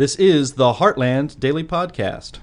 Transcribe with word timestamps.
This 0.00 0.16
is 0.16 0.54
the 0.54 0.72
Heartland 0.72 1.38
Daily 1.40 1.62
Podcast. 1.62 2.38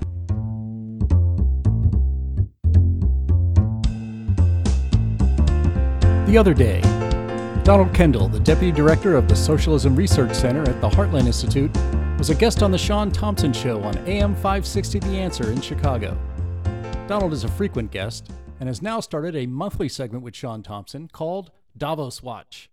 The 6.27 6.37
other 6.37 6.53
day, 6.53 6.81
Donald 7.63 7.95
Kendal, 7.95 8.27
the 8.27 8.39
Deputy 8.39 8.71
Director 8.71 9.15
of 9.15 9.27
the 9.27 9.35
Socialism 9.35 9.95
Research 9.95 10.35
Center 10.35 10.69
at 10.69 10.79
the 10.81 10.87
Heartland 10.87 11.25
Institute, 11.25 11.75
was 12.19 12.29
a 12.29 12.35
guest 12.35 12.61
on 12.61 12.69
the 12.69 12.77
Shawn 12.77 13.09
Thompson 13.09 13.51
Show 13.51 13.81
on 13.81 13.97
AM 14.07 14.35
560 14.35 14.99
The 14.99 15.17
Answer 15.17 15.49
in 15.49 15.59
Chicago. 15.59 16.15
Donald 17.07 17.33
is 17.33 17.43
a 17.43 17.47
frequent 17.47 17.89
guest 17.89 18.29
and 18.59 18.69
has 18.69 18.83
now 18.83 18.99
started 18.99 19.35
a 19.35 19.47
monthly 19.47 19.89
segment 19.89 20.23
with 20.23 20.35
Shawn 20.35 20.61
Thompson 20.61 21.09
called 21.11 21.49
Davos 21.75 22.21
Watch. 22.21 22.69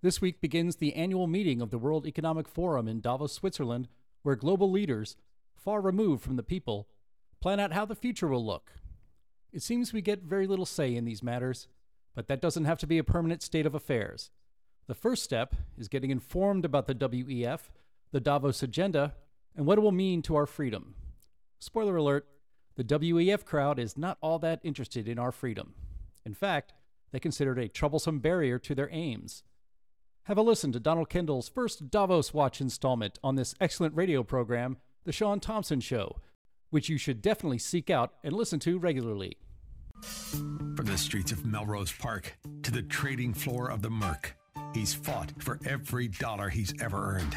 This 0.00 0.22
week 0.22 0.40
begins 0.40 0.76
the 0.76 0.94
annual 0.94 1.26
meeting 1.26 1.60
of 1.60 1.70
the 1.70 1.78
World 1.78 2.06
Economic 2.06 2.48
Forum 2.48 2.88
in 2.88 3.00
Davos, 3.00 3.34
Switzerland, 3.34 3.88
where 4.26 4.34
global 4.34 4.68
leaders, 4.68 5.16
far 5.54 5.80
removed 5.80 6.20
from 6.20 6.34
the 6.34 6.42
people, 6.42 6.88
plan 7.40 7.60
out 7.60 7.72
how 7.72 7.84
the 7.84 7.94
future 7.94 8.26
will 8.26 8.44
look. 8.44 8.72
It 9.52 9.62
seems 9.62 9.92
we 9.92 10.02
get 10.02 10.24
very 10.24 10.48
little 10.48 10.66
say 10.66 10.96
in 10.96 11.04
these 11.04 11.22
matters, 11.22 11.68
but 12.12 12.26
that 12.26 12.40
doesn't 12.40 12.64
have 12.64 12.78
to 12.78 12.88
be 12.88 12.98
a 12.98 13.04
permanent 13.04 13.40
state 13.40 13.66
of 13.66 13.74
affairs. 13.76 14.32
The 14.88 14.96
first 14.96 15.22
step 15.22 15.54
is 15.78 15.86
getting 15.86 16.10
informed 16.10 16.64
about 16.64 16.88
the 16.88 16.94
WEF, 16.96 17.70
the 18.10 18.18
Davos 18.18 18.64
agenda, 18.64 19.14
and 19.54 19.64
what 19.64 19.78
it 19.78 19.82
will 19.82 19.92
mean 19.92 20.22
to 20.22 20.34
our 20.34 20.46
freedom. 20.46 20.96
Spoiler 21.60 21.94
alert 21.94 22.26
the 22.74 22.82
WEF 22.82 23.44
crowd 23.44 23.78
is 23.78 23.96
not 23.96 24.18
all 24.20 24.40
that 24.40 24.58
interested 24.64 25.06
in 25.06 25.20
our 25.20 25.30
freedom. 25.30 25.74
In 26.24 26.34
fact, 26.34 26.74
they 27.12 27.20
consider 27.20 27.52
it 27.56 27.64
a 27.64 27.68
troublesome 27.68 28.18
barrier 28.18 28.58
to 28.58 28.74
their 28.74 28.90
aims. 28.90 29.44
Have 30.26 30.38
a 30.38 30.42
listen 30.42 30.72
to 30.72 30.80
Donald 30.80 31.08
Kendal's 31.08 31.48
first 31.48 31.88
Davos 31.88 32.34
Watch 32.34 32.60
installment 32.60 33.16
on 33.22 33.36
this 33.36 33.54
excellent 33.60 33.94
radio 33.94 34.24
program, 34.24 34.78
The 35.04 35.12
Shawn 35.12 35.38
Thompson 35.38 35.78
Show, 35.80 36.16
which 36.70 36.88
you 36.88 36.98
should 36.98 37.22
definitely 37.22 37.58
seek 37.58 37.90
out 37.90 38.14
and 38.24 38.32
listen 38.32 38.58
to 38.58 38.76
regularly. 38.76 39.36
From 40.02 40.86
the 40.86 40.98
streets 40.98 41.30
of 41.30 41.46
Melrose 41.46 41.92
Park 41.92 42.36
to 42.64 42.72
the 42.72 42.82
trading 42.82 43.34
floor 43.34 43.70
of 43.70 43.82
the 43.82 43.90
Merc, 43.90 44.36
he's 44.74 44.92
fought 44.92 45.32
for 45.38 45.60
every 45.64 46.08
dollar 46.08 46.48
he's 46.48 46.74
ever 46.82 47.14
earned. 47.14 47.36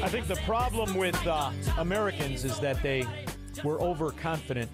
I 0.00 0.08
think 0.08 0.28
the 0.28 0.36
problem 0.46 0.94
with 0.94 1.26
uh, 1.26 1.50
Americans 1.76 2.44
is 2.44 2.60
that 2.60 2.80
they 2.84 3.04
were 3.64 3.80
overconfident 3.80 4.70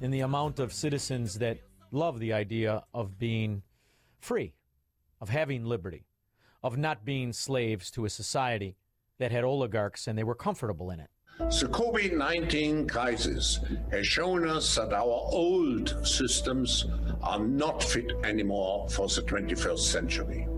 in 0.00 0.10
the 0.10 0.20
amount 0.20 0.58
of 0.58 0.72
citizens 0.72 1.38
that 1.38 1.58
love 1.92 2.18
the 2.18 2.32
idea 2.32 2.82
of 2.94 3.18
being 3.18 3.62
free, 4.20 4.54
of 5.20 5.28
having 5.28 5.66
liberty, 5.66 6.06
of 6.62 6.78
not 6.78 7.04
being 7.04 7.34
slaves 7.34 7.90
to 7.90 8.06
a 8.06 8.10
society 8.10 8.76
that 9.18 9.32
had 9.32 9.44
oligarchs 9.44 10.06
and 10.06 10.18
they 10.18 10.24
were 10.24 10.34
comfortable 10.34 10.90
in 10.90 11.00
it. 11.00 11.10
The 11.38 11.68
COVID 11.68 12.16
19 12.16 12.88
crisis 12.88 13.60
has 13.90 14.06
shown 14.06 14.48
us 14.48 14.76
that 14.76 14.94
our 14.94 15.02
old 15.04 15.94
systems 16.06 16.86
are 17.22 17.38
not 17.38 17.82
fit 17.82 18.12
anymore 18.24 18.88
for 18.88 19.08
the 19.08 19.22
21st 19.22 19.78
century. 19.78 20.48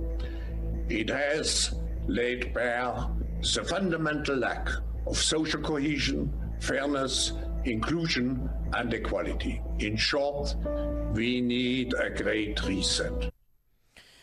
It 0.89 1.11
has 1.11 1.75
laid 2.07 2.55
bare 2.55 3.09
the 3.41 3.65
fundamental 3.65 4.37
lack 4.37 4.69
of 5.07 5.17
social 5.17 5.61
cohesion, 5.61 6.33
fairness, 6.61 7.33
inclusion, 7.65 8.49
and 8.75 8.93
equality. 8.93 9.63
In 9.79 9.97
short, 9.97 10.55
we 11.15 11.41
need 11.41 11.95
a 11.95 12.11
great 12.11 12.63
reset. 12.65 13.31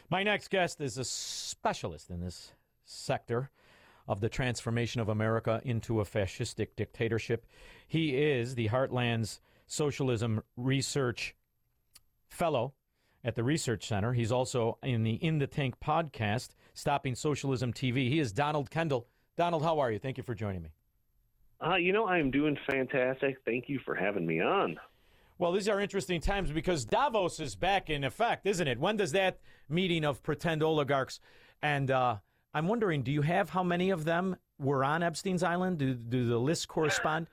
My 0.09 0.23
next 0.23 0.50
guest 0.50 0.79
is 0.79 0.97
a 0.97 1.03
specialist 1.03 2.09
in 2.09 2.22
this 2.22 2.53
sector 2.85 3.50
of 4.07 4.22
the 4.22 4.29
transformation 4.29 5.01
of 5.01 5.09
America 5.09 5.61
into 5.66 6.00
a 6.00 6.06
fascistic 6.06 6.69
dictatorship. 6.77 7.45
He 7.88 8.16
is 8.16 8.56
the 8.56 8.69
Heartland's 8.69 9.41
Socialism 9.66 10.44
Research 10.56 11.35
Fellow 12.29 12.73
at 13.23 13.35
the 13.35 13.44
Research 13.44 13.85
Center. 13.85 14.13
He's 14.13 14.31
also 14.31 14.77
in 14.81 15.03
the 15.03 15.16
In 15.16 15.39
the 15.39 15.47
Tank 15.47 15.75
podcast, 15.83 16.50
Stopping 16.77 17.15
Socialism 17.15 17.73
TV. 17.73 18.07
He 18.07 18.19
is 18.19 18.31
Donald 18.31 18.69
Kendal. 18.69 19.07
Donald, 19.35 19.63
how 19.63 19.79
are 19.79 19.91
you? 19.91 19.97
Thank 19.97 20.17
you 20.17 20.23
for 20.23 20.35
joining 20.35 20.61
me. 20.61 20.69
Uh, 21.65 21.75
you 21.75 21.91
know, 21.91 22.05
I 22.05 22.19
am 22.19 22.29
doing 22.29 22.55
fantastic. 22.69 23.38
Thank 23.45 23.67
you 23.67 23.79
for 23.83 23.95
having 23.95 24.27
me 24.27 24.41
on. 24.41 24.79
Well, 25.39 25.51
these 25.51 25.67
are 25.67 25.79
interesting 25.79 26.21
times 26.21 26.51
because 26.51 26.85
Davos 26.85 27.39
is 27.39 27.55
back 27.55 27.89
in 27.89 28.03
effect, 28.03 28.45
isn't 28.45 28.67
it? 28.67 28.79
When 28.79 28.95
does 28.95 29.11
that 29.13 29.39
meeting 29.67 30.05
of 30.05 30.21
pretend 30.21 30.61
oligarchs 30.61 31.19
and 31.63 31.89
uh, 31.89 32.17
I'm 32.53 32.67
wondering, 32.67 33.01
do 33.01 33.11
you 33.11 33.23
have 33.23 33.49
how 33.49 33.63
many 33.63 33.89
of 33.89 34.05
them 34.05 34.35
were 34.59 34.83
on 34.83 35.01
Epstein's 35.01 35.41
Island? 35.41 35.79
Do, 35.79 35.95
do 35.95 36.27
the 36.27 36.38
lists 36.38 36.67
correspond? 36.67 37.27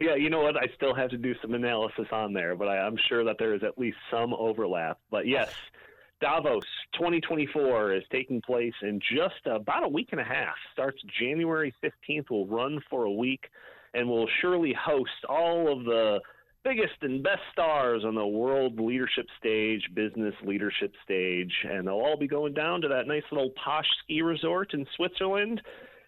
Yeah, 0.00 0.16
you 0.16 0.30
know 0.30 0.42
what? 0.42 0.56
I 0.56 0.66
still 0.74 0.94
have 0.94 1.10
to 1.10 1.16
do 1.16 1.34
some 1.40 1.54
analysis 1.54 2.06
on 2.12 2.32
there, 2.32 2.56
but 2.56 2.68
I, 2.68 2.78
I'm 2.78 2.98
sure 3.08 3.24
that 3.24 3.36
there 3.38 3.54
is 3.54 3.62
at 3.62 3.78
least 3.78 3.96
some 4.10 4.34
overlap. 4.34 4.98
But 5.10 5.26
yes, 5.26 5.52
Davos 6.20 6.64
2024 6.94 7.94
is 7.94 8.02
taking 8.10 8.40
place 8.40 8.72
in 8.80 8.98
just 9.00 9.44
about 9.44 9.84
a 9.84 9.88
week 9.88 10.08
and 10.12 10.20
a 10.20 10.24
half. 10.24 10.54
Starts 10.72 11.02
January 11.20 11.74
15th, 11.84 12.30
will 12.30 12.46
run 12.46 12.80
for 12.88 13.04
a 13.04 13.12
week, 13.12 13.44
and 13.92 14.08
will 14.08 14.26
surely 14.40 14.72
host 14.72 15.10
all 15.28 15.70
of 15.70 15.84
the 15.84 16.20
biggest 16.64 16.94
and 17.02 17.22
best 17.22 17.42
stars 17.52 18.02
on 18.04 18.14
the 18.14 18.26
world 18.26 18.80
leadership 18.80 19.26
stage, 19.38 19.82
business 19.94 20.34
leadership 20.42 20.94
stage, 21.04 21.52
and 21.70 21.86
they'll 21.86 21.94
all 21.94 22.16
be 22.16 22.26
going 22.26 22.54
down 22.54 22.80
to 22.80 22.88
that 22.88 23.06
nice 23.06 23.22
little 23.30 23.50
posh 23.62 23.86
ski 24.02 24.22
resort 24.22 24.72
in 24.72 24.86
Switzerland 24.96 25.60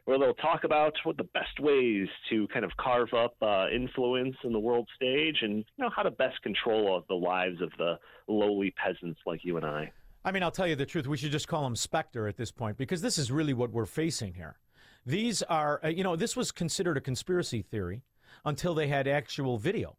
where 0.07 0.19
they'll 0.19 0.33
talk 0.33 0.65
about 0.65 0.95
what 1.05 1.19
the 1.19 1.25
best 1.35 1.61
ways 1.61 2.09
to 2.31 2.49
kind 2.49 2.65
of 2.65 2.71
carve 2.79 3.13
up 3.13 3.35
uh, 3.43 3.67
influence 3.69 4.37
in 4.43 4.55
the 4.55 4.59
world 4.59 4.89
stage 4.97 5.37
and 5.43 5.57
you 5.59 5.85
know 5.85 5.91
how 5.95 6.03
to 6.03 6.11
best 6.11 6.41
control 6.43 6.97
the 7.09 7.15
lives 7.15 7.61
of 7.61 7.71
the 7.77 7.99
lowly 8.27 8.71
peasants 8.71 9.21
like 9.27 9.45
you 9.45 9.59
and 9.59 9.67
I. 9.67 9.93
I 10.28 10.31
mean, 10.31 10.43
I'll 10.43 10.50
tell 10.50 10.66
you 10.66 10.77
the 10.77 10.84
truth. 10.84 11.06
We 11.06 11.16
should 11.16 11.33
just 11.33 11.49
call 11.49 11.62
them 11.62 11.75
Spectre 11.75 12.28
at 12.28 12.37
this 12.37 12.53
point 12.53 12.77
because 12.77 13.00
this 13.00 13.16
is 13.16 13.33
really 13.33 13.55
what 13.55 13.71
we're 13.71 13.87
facing 13.87 14.34
here. 14.34 14.59
These 15.06 15.43
are, 15.44 15.81
uh, 15.83 15.89
you 15.89 16.05
know, 16.05 16.16
this 16.16 16.37
was 16.37 16.53
considered 16.53 16.99
a 16.99 17.00
conspiracy 17.00 17.62
theory 17.62 18.03
until 18.44 18.75
they 18.75 18.88
had 18.88 19.09
actual 19.09 19.56
video 19.56 19.97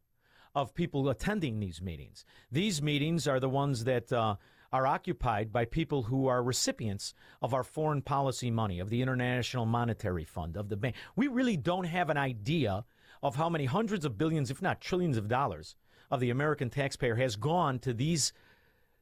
of 0.54 0.76
people 0.76 1.10
attending 1.10 1.60
these 1.60 1.82
meetings. 1.82 2.26
These 2.52 2.80
meetings 2.80 3.28
are 3.28 3.40
the 3.40 3.50
ones 3.50 3.86
that 3.86 4.14
uh, 4.14 4.36
are 4.72 4.86
occupied 4.86 5.52
by 5.52 5.66
people 5.66 6.04
who 6.04 6.28
are 6.28 6.44
recipients 6.44 7.16
of 7.42 7.56
our 7.56 7.64
foreign 7.64 8.04
policy 8.04 8.52
money, 8.52 8.80
of 8.80 8.92
the 8.92 9.02
International 9.02 9.66
Monetary 9.66 10.26
Fund, 10.26 10.58
of 10.58 10.70
the 10.70 10.78
bank. 10.78 10.96
We 11.16 11.28
really 11.28 11.58
don't 11.58 11.86
have 11.86 12.12
an 12.12 12.18
idea 12.18 12.86
of 13.24 13.36
how 13.36 13.50
many 13.50 13.66
hundreds 13.66 14.06
of 14.06 14.20
billions, 14.20 14.52
if 14.52 14.62
not 14.62 14.80
trillions 14.80 15.18
of 15.18 15.28
dollars, 15.28 15.76
of 16.12 16.20
the 16.20 16.30
American 16.30 16.70
taxpayer 16.70 17.16
has 17.16 17.36
gone 17.36 17.80
to 17.80 17.94
these 17.96 18.32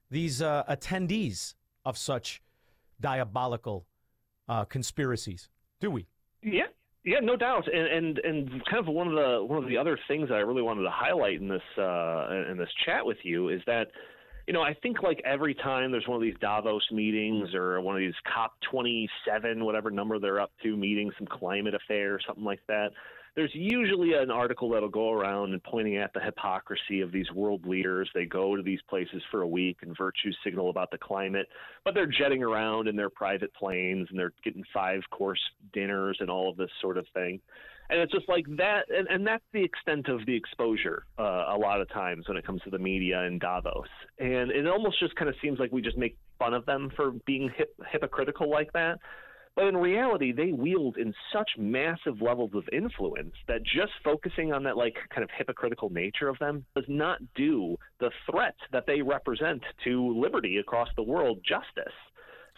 these 0.09 0.41
uh, 0.41 0.63
attendees 0.69 1.55
of 1.85 1.97
such 1.97 2.41
diabolical 2.99 3.85
uh, 4.49 4.65
conspiracies. 4.65 5.49
Do 5.79 5.91
we? 5.91 6.07
Yeah, 6.41 6.67
yeah, 7.03 7.19
no 7.21 7.35
doubt, 7.35 7.67
and, 7.73 7.87
and 7.87 8.19
and 8.19 8.65
kind 8.65 8.85
of 8.85 8.93
one 8.93 9.07
of 9.07 9.13
the 9.13 9.43
one 9.43 9.63
of 9.63 9.69
the 9.69 9.77
other 9.77 9.97
things 10.07 10.29
that 10.29 10.35
I 10.35 10.39
really 10.39 10.61
wanted 10.61 10.83
to 10.83 10.91
highlight 10.91 11.39
in 11.39 11.47
this 11.47 11.61
uh, 11.77 12.51
in 12.51 12.57
this 12.57 12.69
chat 12.85 13.05
with 13.05 13.17
you 13.23 13.49
is 13.49 13.61
that 13.65 13.87
you 14.47 14.53
know 14.53 14.61
I 14.61 14.73
think 14.73 15.03
like 15.03 15.21
every 15.25 15.53
time 15.53 15.91
there's 15.91 16.07
one 16.07 16.17
of 16.17 16.21
these 16.21 16.37
Davos 16.39 16.83
meetings 16.91 17.53
or 17.53 17.79
one 17.81 17.95
of 17.95 17.99
these 17.99 18.13
COP 18.33 18.53
27 18.71 19.63
whatever 19.63 19.91
number 19.91 20.19
they're 20.19 20.41
up 20.41 20.51
to 20.63 20.75
meetings, 20.75 21.13
some 21.17 21.27
climate 21.27 21.73
affair, 21.73 22.15
or 22.15 22.19
something 22.25 22.43
like 22.45 22.61
that 22.67 22.89
there's 23.37 23.53
usually 23.53 24.13
an 24.13 24.31
article 24.31 24.71
that'll 24.71 24.89
go 24.89 25.11
around 25.11 25.53
and 25.53 25.63
pointing 25.63 25.95
at 25.97 26.11
the 26.11 26.19
hypocrisy 26.19 27.01
of 27.01 27.11
these 27.11 27.31
world 27.31 27.67
leaders. 27.67 28.09
They 28.15 28.25
go 28.25 28.55
to 28.55 28.63
these 28.63 28.79
places 28.89 29.21
for 29.29 29.43
a 29.43 29.47
week 29.47 29.77
and 29.83 29.95
virtue 29.95 30.31
signal 30.43 30.71
about 30.71 30.89
the 30.89 30.97
climate, 30.97 31.45
but 31.85 31.93
they're 31.93 32.07
jetting 32.07 32.41
around 32.41 32.87
in 32.87 32.95
their 32.95 33.11
private 33.11 33.53
planes 33.53 34.07
and 34.09 34.17
they're 34.17 34.33
getting 34.43 34.63
five 34.73 35.01
course 35.11 35.39
dinners 35.71 36.17
and 36.19 36.31
all 36.31 36.49
of 36.49 36.57
this 36.57 36.71
sort 36.81 36.97
of 36.97 37.05
thing. 37.13 37.39
And 37.91 38.01
it's 38.01 38.11
just 38.11 38.27
like 38.27 38.45
that, 38.57 38.85
and, 38.89 39.07
and 39.07 39.25
that's 39.25 39.45
the 39.53 39.63
extent 39.63 40.09
of 40.09 40.25
the 40.25 40.35
exposure 40.35 41.05
uh, 41.19 41.45
a 41.49 41.57
lot 41.57 41.79
of 41.79 41.87
times 41.89 42.27
when 42.27 42.37
it 42.37 42.45
comes 42.45 42.63
to 42.63 42.71
the 42.71 42.79
media 42.79 43.21
in 43.25 43.37
Davos. 43.37 43.87
And 44.17 44.49
it 44.49 44.65
almost 44.65 44.99
just 44.99 45.15
kind 45.15 45.29
of 45.29 45.35
seems 45.43 45.59
like 45.59 45.71
we 45.71 45.83
just 45.83 45.95
make 45.95 46.17
fun 46.39 46.55
of 46.55 46.65
them 46.65 46.91
for 46.95 47.11
being 47.27 47.51
hip, 47.55 47.75
hypocritical 47.91 48.49
like 48.49 48.73
that 48.73 48.97
But 49.57 49.65
in 49.65 49.75
reality, 49.75 50.31
they 50.31 50.51
wield 50.51 50.97
in 50.97 51.15
such 51.33 51.49
massive 51.57 52.21
levels 52.21 52.51
of 52.53 52.69
influence 52.71 53.33
that 53.47 53.63
just 53.63 53.91
focusing 54.03 54.53
on 54.53 54.61
that 54.65 54.77
like 54.77 54.93
kind 55.09 55.23
of 55.23 55.31
hypocritical 55.35 55.89
nature 55.89 56.29
of 56.29 56.37
them 56.37 56.63
does 56.75 56.85
not 56.87 57.17
do 57.33 57.75
the 57.99 58.11
threat 58.29 58.53
that 58.71 58.85
they 58.85 59.01
represent 59.01 59.63
to 59.83 60.15
liberty 60.15 60.57
across 60.57 60.89
the 60.95 61.01
world 61.01 61.39
justice. 61.43 61.95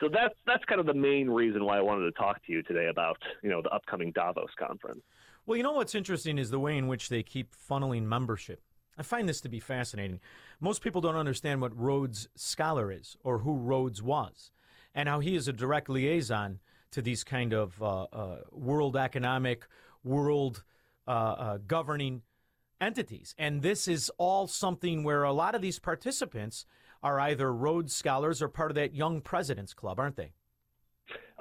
So 0.02 0.10
that's 0.12 0.34
that's 0.46 0.66
kind 0.66 0.82
of 0.82 0.88
the 0.88 0.94
main 0.94 1.30
reason 1.30 1.64
why 1.64 1.78
I 1.78 1.82
wanted 1.82 2.04
to 2.04 2.12
talk 2.20 2.46
to 2.46 2.52
you 2.52 2.62
today 2.64 2.88
about 2.92 3.18
you 3.44 3.50
know 3.50 3.62
the 3.62 3.70
upcoming 3.70 4.12
Davos 4.12 4.52
conference. 4.60 5.00
Well, 5.46 5.56
you 5.56 5.64
know 5.64 5.72
what's 5.72 5.96
interesting 5.96 6.38
is 6.38 6.50
the 6.50 6.60
way 6.60 6.78
in 6.78 6.90
which 6.90 7.08
they 7.08 7.24
keep 7.24 7.56
funneling 7.56 8.04
membership. 8.04 8.62
I 8.98 9.04
find 9.04 9.30
this 9.30 9.40
to 9.42 9.50
be 9.50 9.62
fascinating. 9.62 10.20
Most 10.60 10.82
people 10.82 11.00
don't 11.00 11.16
understand 11.16 11.62
what 11.62 11.80
Rhodes 11.80 12.28
Scholar 12.36 12.92
is 12.92 13.16
or 13.24 13.40
who 13.40 13.56
Rhodes 13.56 14.04
was 14.04 14.52
and 14.94 15.08
how 15.08 15.22
he 15.22 15.38
is 15.38 15.48
a 15.48 15.54
direct 15.54 15.88
liaison 15.88 16.60
to 16.92 17.02
these 17.02 17.24
kind 17.24 17.54
of 17.54 17.82
uh, 17.82 18.04
uh, 18.04 18.38
world 18.52 18.98
economic, 18.98 19.66
world 20.04 20.64
uh, 21.08 21.12
uh, 21.12 21.58
governing 21.66 22.22
entities. 22.82 23.36
And 23.38 23.62
this 23.62 23.88
is 23.88 24.12
all 24.18 24.48
something 24.48 25.04
where 25.04 25.24
a 25.24 25.34
lot 25.34 25.56
of 25.56 25.62
these 25.62 25.80
participants 25.80 26.66
are 27.02 27.20
either 27.20 27.54
Rhodes 27.54 27.94
Scholars 27.94 28.42
or 28.42 28.48
part 28.48 28.72
of 28.72 28.76
that 28.76 28.94
Young 28.94 29.22
Presidents 29.22 29.74
Club, 29.74 30.00
aren't 30.00 30.16
they? 30.16 30.34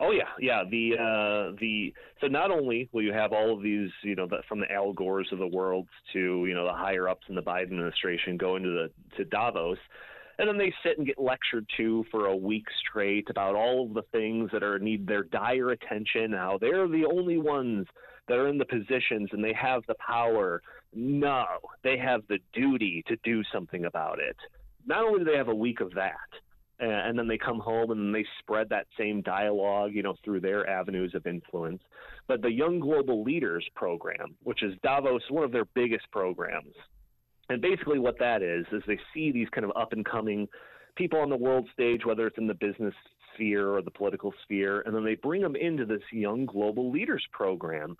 Oh 0.01 0.13
yeah, 0.13 0.29
yeah. 0.41 0.63
The 0.71 0.93
uh, 0.95 1.57
the 1.61 1.93
so 2.21 2.29
not 2.29 2.53
only 2.53 2.89
will 2.93 3.03
you 3.03 3.13
have 3.13 3.33
all 3.33 3.53
of 3.53 3.63
these, 3.63 3.91
you 4.05 4.15
know, 4.15 4.29
the, 4.29 4.39
from 4.49 4.61
the 4.61 4.71
Al 4.71 4.93
Gores 4.93 5.29
of 5.33 5.39
the 5.39 5.47
world 5.47 5.89
to 6.13 6.47
you 6.47 6.55
know 6.55 6.65
the 6.65 6.73
higher 6.73 7.09
ups 7.09 7.27
in 7.29 7.35
the 7.35 7.43
Biden 7.43 7.63
administration 7.65 8.37
going 8.37 8.63
to 8.63 8.69
the 8.69 9.17
to 9.17 9.25
Davos, 9.25 9.79
and 10.39 10.49
then 10.49 10.59
they 10.59 10.73
sit 10.83 10.99
and 10.99 11.07
get 11.07 11.19
lectured 11.19 11.67
to 11.77 12.05
for 12.11 12.27
a 12.27 12.37
week 12.37 12.67
straight 12.89 13.29
about 13.29 13.55
all 13.55 13.87
of 13.87 13.95
the 13.95 14.03
things 14.13 14.51
that 14.53 14.63
are 14.63 14.79
need 14.79 15.07
their 15.07 15.25
dire 15.25 15.71
attention, 15.71 16.33
how 16.33 16.59
they're 16.61 16.89
the 16.89 17.07
only 17.07 17.39
ones 17.39 17.87
that 18.29 18.39
are 18.39 18.49
in 18.49 18.59
the 18.59 18.65
positions 18.65 19.31
and 19.33 19.43
they 19.43 19.55
have 19.55 19.83
the 19.89 19.95
power. 19.95 20.63
No, 20.95 21.45
they 21.83 21.99
have 21.99 22.23
the 22.29 22.39
duty 22.53 23.03
to 23.09 23.17
do 23.25 23.43
something 23.53 23.85
about 23.85 24.21
it. 24.21 24.37
Not 24.87 25.05
only 25.05 25.21
do 25.21 25.25
they 25.31 25.37
have 25.37 25.49
a 25.49 25.55
week 25.55 25.81
of 25.81 25.93
that, 25.95 26.17
and 26.81 27.19
then 27.19 27.27
they 27.27 27.39
come 27.39 27.59
home 27.59 27.91
and 27.91 28.15
they 28.15 28.25
spread 28.39 28.69
that 28.69 28.87
same 28.97 29.21
dialogue, 29.23 29.91
you 29.93 30.03
know, 30.03 30.15
through 30.25 30.41
their 30.41 30.69
avenues 30.71 31.13
of 31.15 31.27
influence. 31.27 31.83
But 32.29 32.43
the 32.43 32.53
Young 32.53 32.79
Global 32.79 33.25
Leaders 33.25 33.67
program, 33.75 34.37
which 34.45 34.63
is 34.63 34.75
Davos, 34.85 35.23
one 35.29 35.43
of 35.43 35.51
their 35.51 35.65
biggest 35.65 36.09
programs, 36.13 36.75
and 37.49 37.61
basically 37.63 37.99
what 37.99 38.19
that 38.19 38.43
is 38.43 38.67
is 38.73 38.83
they 38.87 38.99
see 39.15 39.33
these 39.33 39.49
kind 39.51 39.65
of 39.65 39.73
up 39.77 39.93
and 39.93 40.05
coming 40.05 40.49
people 40.97 41.21
on 41.21 41.31
the 41.31 41.37
world 41.37 41.69
stage, 41.73 42.05
whether 42.05 42.27
it's 42.27 42.39
in 42.39 42.47
the 42.47 42.55
business 42.55 42.95
sphere 43.35 43.69
or 43.71 43.83
the 43.83 43.91
political 43.91 44.33
sphere, 44.43 44.83
and 44.85 44.95
then 44.95 45.05
they 45.05 45.15
bring 45.15 45.43
them 45.43 45.55
into 45.57 45.85
this 45.85 46.03
Young 46.13 46.45
Global 46.47 46.91
Leaders 46.91 47.25
program 47.33 47.97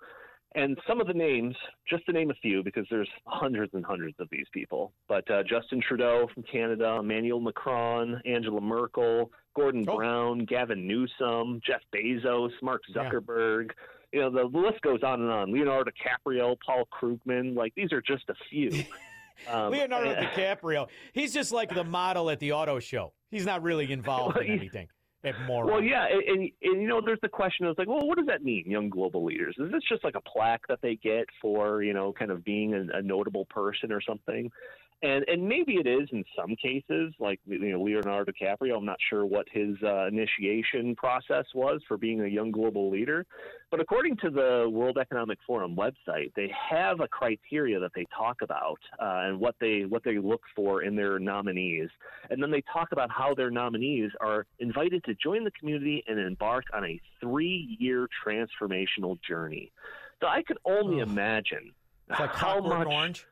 and 0.55 0.77
some 0.87 0.99
of 0.99 1.05
the 1.05 1.13
names, 1.13 1.55
just 1.87 2.05
to 2.07 2.11
name 2.11 2.31
a 2.31 2.35
few, 2.35 2.63
because 2.63 2.85
there's 2.89 3.09
hundreds 3.25 3.71
and 3.75 3.85
hundreds 3.85 4.15
of 4.19 4.27
these 4.31 4.47
people, 4.51 4.91
but 5.07 5.29
uh, 5.29 5.43
Justin 5.43 5.79
Trudeau 5.87 6.27
from 6.33 6.41
Canada, 6.43 6.97
Emmanuel 6.99 7.39
Macron, 7.39 8.19
Angela 8.25 8.59
Merkel, 8.59 9.31
Gordon 9.55 9.85
Oh. 9.87 9.97
Brown, 9.97 10.45
Gavin 10.45 10.87
Newsom, 10.87 11.61
Jeff 11.65 11.81
Bezos, 11.95 12.49
Mark 12.63 12.81
Zuckerberg. 12.95 13.69
You 14.11 14.21
know, 14.21 14.31
the 14.31 14.57
list 14.57 14.81
goes 14.81 15.03
on 15.03 15.21
and 15.21 15.29
on. 15.29 15.53
Leonardo 15.53 15.91
DiCaprio, 15.91 16.55
Paul 16.65 16.87
Krugman, 16.91 17.55
like 17.55 17.73
these 17.75 17.93
are 17.93 18.01
just 18.01 18.27
a 18.29 18.35
few. 18.49 18.71
Um, 19.47 19.71
Leonardo 19.71 20.11
and- 20.11 20.27
DiCaprio. 20.27 20.87
He's 21.13 21.33
just 21.33 21.51
like 21.51 21.73
the 21.73 21.83
model 21.83 22.29
at 22.29 22.39
the 22.39 22.51
auto 22.51 22.79
show. 22.79 23.13
He's 23.31 23.45
not 23.45 23.61
really 23.63 23.91
involved 23.91 24.35
Well, 24.35 24.45
in 24.45 24.51
anything. 24.51 24.87
Well, 25.47 25.81
yeah, 25.83 26.07
and, 26.09 26.23
and 26.23 26.49
and 26.61 26.81
you 26.81 26.87
know, 26.87 27.01
there's 27.05 27.19
the 27.21 27.27
question 27.27 27.65
of 27.65 27.77
like, 27.77 27.89
well, 27.89 28.07
what 28.07 28.17
does 28.17 28.27
that 28.27 28.41
mean, 28.41 28.63
young 28.65 28.89
global 28.89 29.25
leaders? 29.25 29.53
Is 29.59 29.69
this 29.69 29.81
just 29.89 30.03
like 30.05 30.15
a 30.15 30.21
plaque 30.21 30.61
that 30.69 30.79
they 30.81 30.95
get 30.95 31.25
for 31.41 31.83
you 31.83 31.93
know, 31.93 32.13
kind 32.13 32.31
of 32.31 32.43
being 32.45 32.73
a, 32.73 32.97
a 32.97 33.01
notable 33.01 33.45
person 33.45 33.91
or 33.91 33.99
something? 34.01 34.49
And 35.01 35.23
and 35.29 35.47
maybe 35.47 35.75
it 35.75 35.87
is 35.87 36.09
in 36.11 36.25
some 36.35 36.57
cases, 36.57 37.13
like 37.19 37.39
you 37.45 37.71
know, 37.71 37.81
Leonardo 37.81 38.33
DiCaprio. 38.33 38.75
I'm 38.75 38.85
not 38.85 38.97
sure 39.09 39.25
what 39.25 39.47
his 39.49 39.77
uh, 39.81 40.07
initiation 40.07 40.93
process 40.95 41.45
was 41.55 41.79
for 41.87 41.95
being 41.95 42.19
a 42.21 42.27
young 42.27 42.51
global 42.51 42.89
leader, 42.89 43.25
but 43.71 43.79
according 43.79 44.17
to 44.17 44.29
the 44.29 44.69
World 44.69 44.97
Economic 44.97 45.37
Forum 45.47 45.73
website, 45.77 46.33
they 46.35 46.51
have 46.69 46.99
a 46.99 47.07
criteria 47.07 47.79
that 47.79 47.91
they 47.95 48.05
talk 48.15 48.41
about 48.41 48.79
uh, 49.01 49.27
and 49.27 49.39
what 49.39 49.55
they 49.61 49.85
what 49.87 50.03
they 50.03 50.17
look 50.17 50.41
for 50.53 50.83
in 50.83 50.97
their 50.97 51.17
nominees, 51.17 51.89
and 52.29 52.43
then 52.43 52.51
they 52.51 52.63
talk 52.73 52.89
about 52.91 53.09
how 53.09 53.33
their 53.33 53.51
nominees 53.51 54.11
are 54.19 54.47
invited 54.59 55.01
to 55.05 55.15
join 55.15 55.45
the 55.45 55.51
community 55.51 56.03
and 56.07 56.19
embark 56.19 56.65
on 56.73 56.83
a 56.83 56.99
three-year 57.21 58.09
transformational 58.25 59.17
journey. 59.25 59.71
So 60.19 60.27
I 60.27 60.43
could 60.43 60.57
only 60.65 60.99
imagine 60.99 61.71
it's 62.09 62.19
like 62.19 62.35
how 62.35 62.59
much. 62.59 62.87
Orange. 62.87 63.25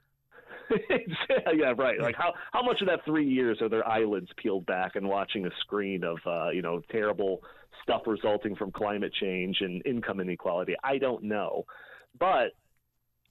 yeah, 1.53 1.73
right. 1.77 1.99
Like 1.99 2.15
how 2.15 2.33
how 2.51 2.61
much 2.61 2.81
of 2.81 2.87
that 2.87 3.03
three 3.05 3.27
years 3.27 3.61
are 3.61 3.69
their 3.69 3.87
eyelids 3.87 4.27
peeled 4.37 4.65
back 4.65 4.95
and 4.95 5.07
watching 5.07 5.45
a 5.45 5.49
screen 5.61 6.03
of 6.03 6.17
uh, 6.25 6.49
you 6.49 6.61
know 6.61 6.81
terrible 6.91 7.41
stuff 7.83 8.01
resulting 8.05 8.55
from 8.55 8.71
climate 8.71 9.13
change 9.19 9.57
and 9.61 9.85
income 9.85 10.19
inequality? 10.19 10.75
I 10.83 10.97
don't 10.97 11.23
know, 11.23 11.65
but 12.19 12.53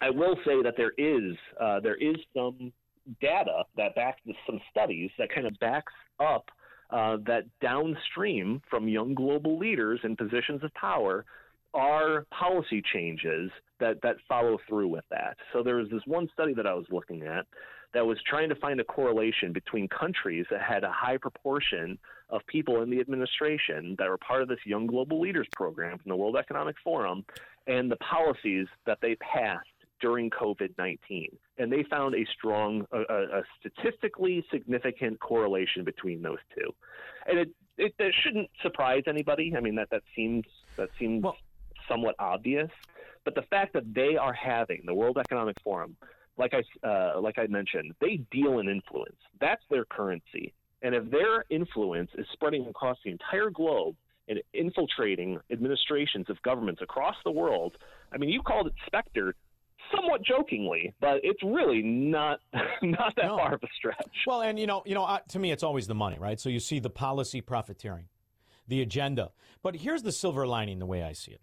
I 0.01 0.11
will 0.11 0.37
say 0.45 0.63
that 0.63 0.75
there 0.77 0.93
is 0.99 1.37
uh, 1.61 1.81
there 1.81 1.97
is 1.97 2.17
some 2.35 2.73
data 3.21 3.65
that 3.77 3.95
backs 3.95 4.21
some 4.47 4.61
studies 4.71 5.11
that 5.19 5.29
kind 5.35 5.47
of 5.47 5.59
backs 5.61 5.93
up 6.21 6.47
uh, 6.91 7.17
that 7.27 7.45
downstream 7.61 8.61
from 8.69 8.89
young 8.89 9.15
global 9.15 9.59
leaders 9.59 10.01
in 10.05 10.17
positions 10.17 10.63
of 10.63 10.73
power 10.75 11.25
are 11.77 12.27
policy 12.31 12.83
changes 12.93 13.51
that, 13.79 14.01
that 14.03 14.17
follow 14.29 14.59
through 14.67 14.89
with 14.89 15.05
that. 15.11 15.37
So 15.53 15.63
there 15.63 15.77
was 15.77 15.89
this 15.91 16.03
one 16.07 16.29
study 16.33 16.55
that 16.55 16.67
I 16.67 16.75
was 16.75 16.87
looking 16.91 17.23
at 17.23 17.47
that 17.95 18.05
was 18.05 18.19
trying 18.29 18.49
to 18.49 18.55
find 18.57 18.81
a 18.81 18.85
correlation 18.85 19.53
between 19.53 19.89
countries 19.89 20.47
that 20.51 20.61
had 20.63 20.85
a 20.85 20.91
high 20.91 21.19
proportion 21.19 21.99
of 22.31 22.41
people 22.47 22.83
in 22.83 22.91
the 22.91 22.99
administration 22.99 23.95
that 23.99 24.09
were 24.09 24.19
part 24.19 24.43
of 24.43 24.49
this 24.49 24.59
Young 24.65 24.87
Global 24.87 25.21
Leaders 25.21 25.47
program 25.53 25.99
from 25.99 26.11
the 26.11 26.17
World 26.17 26.37
Economic 26.37 26.77
Forum 26.83 27.25
and 27.67 27.91
the 27.91 27.97
policies 27.97 28.67
that 28.87 28.99
they 29.01 29.15
passed 29.17 29.67
during 30.01 30.31
COVID 30.31 30.71
19. 30.79 31.37
And 31.59 31.73
they 31.73 31.85
found 31.85 32.15
a 32.15 32.27
strong, 32.37 32.87
a, 32.93 33.01
a 33.01 33.43
statistically 33.61 34.45
significant 34.51 35.21
correlation 35.21 35.85
between 35.85 36.23
those 36.23 36.39
two. 36.55 36.71
And 37.27 37.39
it, 37.39 37.95
it, 37.99 38.15
shouldn't 38.23 38.51
surprise 38.63 39.05
anybody. 39.07 39.55
I 39.57 39.61
mean, 39.61 39.75
that, 39.77 39.89
that 39.91 40.03
seems, 40.15 40.45
that 40.77 40.91
seems 40.99 41.23
Well- 41.23 41.37
somewhat 41.89 42.15
obvious. 42.19 42.71
But 43.25 43.35
the 43.35 43.43
fact 43.43 43.73
that 43.75 43.93
they 43.95 44.17
are 44.17 44.33
having 44.33 44.83
the 44.87 44.95
World 44.95 45.19
Economic 45.19 45.57
Forum, 45.65 45.97
like 46.39 46.55
I, 46.55 46.87
uh, 46.87 47.21
like 47.21 47.39
I 47.39 47.47
mentioned, 47.47 47.93
they 48.01 48.19
deal 48.31 48.59
in 48.61 48.69
influence. 48.69 49.17
That's 49.41 49.63
their 49.71 49.85
currency. 49.85 50.53
And 50.83 50.95
if 50.95 51.11
their 51.11 51.45
influence 51.51 52.11
is 52.17 52.27
spreading 52.35 52.67
across 52.69 52.99
the 53.05 53.11
entire 53.11 53.51
globe 53.51 53.97
and 54.29 54.41
infiltrating 54.53 55.39
administrations 55.51 56.27
of 56.29 56.41
governments 56.43 56.83
across 56.83 57.17
the 57.25 57.31
world, 57.31 57.77
I 58.13 58.19
mean, 58.19 58.29
you 58.31 58.43
called 58.43 58.67
it 58.69 58.75
Spectre 58.87 59.35
somewhat 59.95 60.23
jokingly, 60.23 60.93
but 61.01 61.21
it's 61.23 61.43
really 61.43 61.83
not 61.83 62.41
not 62.83 63.15
that 63.17 63.27
No. 63.27 63.37
far 63.39 63.55
of 63.55 63.63
a 63.63 63.69
stretch. 63.77 64.07
Well, 64.27 64.43
and 64.43 64.59
you 64.59 64.67
know, 64.67 64.83
you 64.85 64.95
know, 64.95 65.05
uh, 65.05 65.21
to 65.31 65.39
me, 65.39 65.51
it's 65.53 65.63
always 65.63 65.87
the 65.87 65.95
money, 65.95 66.19
right? 66.19 66.39
So 66.39 66.49
you 66.49 66.61
see 66.61 66.79
the 66.81 66.91
policy 66.91 67.41
profiteering, 67.41 68.07
the 68.69 68.83
agenda. 68.83 69.31
But 69.63 69.77
here's 69.77 70.03
the 70.03 70.13
silver 70.13 70.47
lining, 70.47 70.79
the 70.81 70.87
way 70.87 71.03
I 71.03 71.13
see 71.13 71.33
it: 71.33 71.41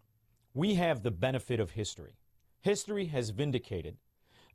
we 0.53 0.75
have 0.75 1.01
the 1.01 1.12
benefit 1.12 1.60
of 1.60 1.72
history. 1.72 2.17
History 2.62 3.05
has 3.07 3.31
vindicated 3.31 3.98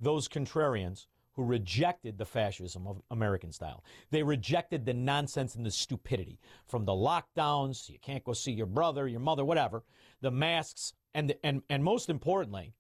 those 0.01 0.29
contrarians 0.29 1.07
who 1.33 1.45
rejected 1.45 2.19
the 2.19 2.25
fascism 2.25 2.87
of 2.87 3.01
American 3.11 3.53
style. 3.53 3.85
They 4.11 4.23
rejected 4.23 4.85
the 4.85 4.95
nonsense 4.95 5.55
and 5.55 5.65
the 5.65 5.71
stupidity 5.71 6.41
from 6.67 6.85
the 6.85 6.93
lockdowns. 6.93 7.89
You 7.89 7.99
can't 8.01 8.25
go 8.25 8.33
see 8.33 8.53
your 8.53 8.67
brother, 8.67 9.07
your 9.07 9.21
mother, 9.21 9.45
whatever. 9.45 9.85
The 10.21 10.33
masks, 10.33 10.95
and 11.15 11.35
and 11.45 11.63
and 11.69 11.85
most 11.85 12.11
importantly, 12.11 12.75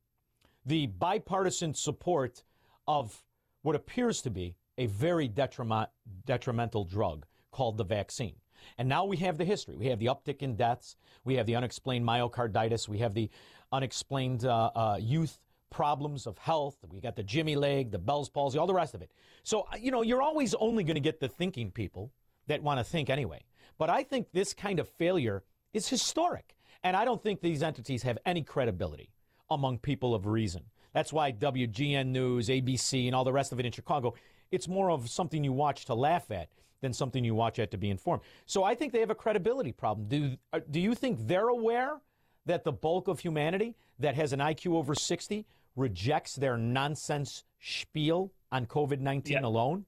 the 0.66 0.86
bipartisan 0.88 1.74
support 1.74 2.42
of 2.88 3.22
what 3.62 3.76
appears 3.76 4.22
to 4.22 4.30
be 4.30 4.56
a 4.76 4.86
very 4.86 5.28
detriment, 5.28 5.90
detrimental 6.24 6.84
drug 6.84 7.26
called 7.52 7.76
the 7.76 7.84
vaccine. 7.84 8.36
And 8.78 8.88
now 8.88 9.04
we 9.04 9.16
have 9.18 9.38
the 9.38 9.44
history. 9.44 9.76
We 9.76 9.86
have 9.86 9.98
the 9.98 10.06
uptick 10.06 10.42
in 10.42 10.56
deaths. 10.56 10.96
We 11.24 11.34
have 11.34 11.46
the 11.46 11.56
unexplained 11.56 12.06
myocarditis. 12.06 12.88
We 12.88 12.98
have 12.98 13.14
the 13.14 13.30
unexplained 13.72 14.44
uh, 14.44 14.70
uh, 14.74 14.98
youth 15.00 15.38
problems 15.70 16.26
of 16.26 16.38
health. 16.38 16.76
We 16.90 17.00
got 17.00 17.16
the 17.16 17.22
Jimmy 17.22 17.56
leg, 17.56 17.90
the 17.90 17.98
Bell's 17.98 18.28
palsy, 18.28 18.58
all 18.58 18.66
the 18.66 18.74
rest 18.74 18.94
of 18.94 19.02
it. 19.02 19.10
So, 19.42 19.62
uh, 19.72 19.76
you 19.78 19.90
know, 19.90 20.02
you're 20.02 20.22
always 20.22 20.54
only 20.54 20.84
going 20.84 20.94
to 20.94 21.00
get 21.00 21.20
the 21.20 21.28
thinking 21.28 21.70
people 21.70 22.12
that 22.46 22.62
want 22.62 22.78
to 22.80 22.84
think 22.84 23.10
anyway. 23.10 23.44
But 23.78 23.90
I 23.90 24.02
think 24.02 24.28
this 24.32 24.54
kind 24.54 24.78
of 24.80 24.88
failure 24.88 25.44
is 25.72 25.88
historic. 25.88 26.56
And 26.82 26.96
I 26.96 27.04
don't 27.04 27.22
think 27.22 27.40
these 27.40 27.62
entities 27.62 28.02
have 28.02 28.18
any 28.24 28.42
credibility 28.42 29.10
among 29.50 29.78
people 29.78 30.14
of 30.14 30.26
reason. 30.26 30.64
That's 30.92 31.12
why 31.12 31.32
WGN 31.32 32.06
News, 32.06 32.48
ABC, 32.48 33.06
and 33.06 33.14
all 33.14 33.24
the 33.24 33.32
rest 33.32 33.52
of 33.52 33.60
it 33.60 33.66
in 33.66 33.72
Chicago, 33.72 34.14
it's 34.50 34.68
more 34.68 34.90
of 34.90 35.10
something 35.10 35.44
you 35.44 35.52
watch 35.52 35.84
to 35.86 35.94
laugh 35.94 36.30
at 36.30 36.48
than 36.80 36.92
something 36.92 37.24
you 37.24 37.34
watch 37.34 37.58
at 37.58 37.70
to 37.72 37.78
be 37.78 37.90
informed. 37.90 38.22
So 38.46 38.64
I 38.64 38.74
think 38.74 38.92
they 38.92 39.00
have 39.00 39.10
a 39.10 39.14
credibility 39.14 39.72
problem. 39.72 40.08
Do, 40.08 40.36
uh, 40.52 40.60
do 40.70 40.80
you 40.80 40.94
think 40.94 41.26
they're 41.26 41.48
aware 41.48 41.98
that 42.46 42.64
the 42.64 42.72
bulk 42.72 43.08
of 43.08 43.20
humanity 43.20 43.74
that 43.98 44.14
has 44.14 44.32
an 44.32 44.40
IQ 44.40 44.74
over 44.74 44.94
60 44.94 45.44
rejects 45.76 46.34
their 46.36 46.56
nonsense 46.56 47.44
spiel 47.60 48.32
on 48.52 48.66
COVID 48.66 49.00
19 49.00 49.32
Yeah. 49.34 49.40
alone? 49.46 49.84